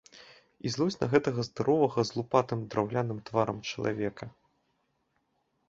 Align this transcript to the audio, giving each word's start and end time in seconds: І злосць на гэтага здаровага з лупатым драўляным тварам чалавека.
І 0.67 0.69
злосць 0.75 0.95
на 1.01 1.07
гэтага 1.11 1.45
здаровага 1.49 1.99
з 2.11 2.17
лупатым 2.17 2.59
драўляным 2.73 3.19
тварам 3.29 3.57
чалавека. 3.73 4.25